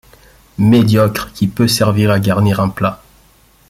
[0.57, 3.03] Médiocre, qui peut servir à garnir un plat.